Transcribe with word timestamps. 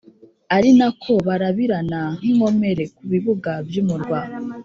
ari 0.55 0.69
na 0.79 0.89
ko 1.01 1.13
barabirana 1.27 2.01
nk’inkomere 2.17 2.83
ku 2.95 3.03
bibuga 3.11 3.51
by’umurwa, 3.67 4.19